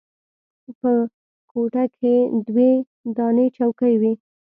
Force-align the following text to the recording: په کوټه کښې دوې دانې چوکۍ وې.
په 0.79 0.91
کوټه 1.51 1.83
کښې 1.95 2.15
دوې 2.47 2.71
دانې 3.17 3.47
چوکۍ 3.57 3.93
وې. 4.01 4.13